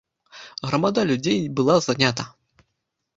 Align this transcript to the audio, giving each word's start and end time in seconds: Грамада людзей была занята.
Грамада 0.69 1.03
людзей 1.11 1.39
была 1.57 1.75
занята. 1.87 2.25